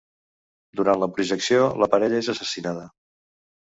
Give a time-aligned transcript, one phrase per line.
[0.79, 2.93] Durant la projecció, la parella és assassinada.